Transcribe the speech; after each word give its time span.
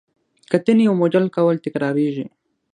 کتنې 0.51 0.83
او 0.89 0.93
موډل 1.01 1.25
کول 1.35 1.55
تکراریږي. 1.65 2.25